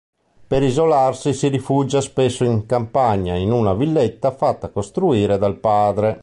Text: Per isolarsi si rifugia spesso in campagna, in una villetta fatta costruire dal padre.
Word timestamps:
Per 0.47 0.63
isolarsi 0.63 1.31
si 1.31 1.47
rifugia 1.49 2.01
spesso 2.01 2.43
in 2.43 2.65
campagna, 2.65 3.35
in 3.35 3.51
una 3.51 3.75
villetta 3.75 4.31
fatta 4.31 4.69
costruire 4.71 5.37
dal 5.37 5.57
padre. 5.59 6.19